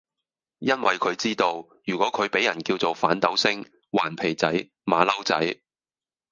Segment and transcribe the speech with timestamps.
[0.57, 4.51] 因為佢知道，如果佢俾人叫做反鬥星，頑皮仔，
[4.83, 5.59] 馬騮仔